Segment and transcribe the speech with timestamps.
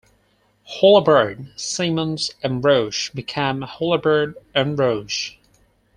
[0.63, 5.37] Holabird, Simonds and Roche became Holabird and Roche.